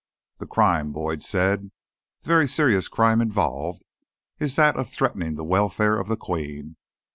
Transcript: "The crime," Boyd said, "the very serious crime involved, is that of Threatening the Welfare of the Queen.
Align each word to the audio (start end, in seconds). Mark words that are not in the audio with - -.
"The 0.39 0.47
crime," 0.47 0.91
Boyd 0.91 1.21
said, 1.21 1.69
"the 2.23 2.27
very 2.27 2.47
serious 2.47 2.87
crime 2.87 3.21
involved, 3.21 3.85
is 4.39 4.55
that 4.55 4.75
of 4.75 4.89
Threatening 4.89 5.35
the 5.35 5.43
Welfare 5.43 5.99
of 5.99 6.07
the 6.07 6.17
Queen. 6.17 6.75